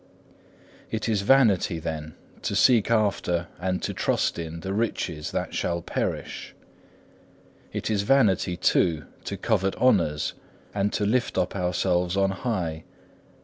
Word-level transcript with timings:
4. 0.89 0.89
It 0.89 1.07
is 1.09 1.21
vanity 1.21 1.77
then 1.77 2.15
to 2.41 2.55
seek 2.55 2.89
after, 2.89 3.49
and 3.59 3.83
to 3.83 3.93
trust 3.93 4.39
in, 4.39 4.61
the 4.61 4.73
riches 4.73 5.29
that 5.29 5.53
shall 5.53 5.83
perish. 5.83 6.55
It 7.71 7.87
is 7.91 8.01
vanity, 8.01 8.57
too, 8.57 9.05
to 9.25 9.37
covet 9.37 9.75
honours, 9.75 10.33
and 10.73 10.91
to 10.93 11.05
lift 11.05 11.37
up 11.37 11.55
ourselves 11.55 12.17
on 12.17 12.31
high. 12.31 12.83